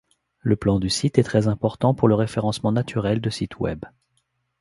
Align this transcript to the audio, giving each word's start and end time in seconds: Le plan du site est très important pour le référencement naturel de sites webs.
Le 0.39 0.55
plan 0.55 0.79
du 0.79 0.89
site 0.89 1.19
est 1.19 1.23
très 1.23 1.47
important 1.47 1.93
pour 1.93 2.07
le 2.07 2.15
référencement 2.15 2.71
naturel 2.71 3.21
de 3.21 3.29
sites 3.29 3.59
webs. 3.59 3.85